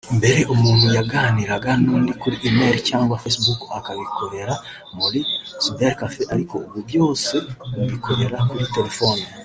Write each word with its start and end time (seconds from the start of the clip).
mbere 0.17 0.41
umuntu 0.53 0.85
yaganiraga 0.97 1.71
n’undi 1.83 2.11
kuri 2.21 2.35
email 2.47 2.75
cyangwa 2.89 3.19
Facebook 3.23 3.61
akabikorera 3.79 4.53
muri 4.97 5.19
cybercafé 5.61 6.21
ariko 6.33 6.55
ubu 6.65 6.79
byose 6.89 7.33
babikorera 7.75 8.37
kuri 8.49 8.65
telefone 8.75 9.23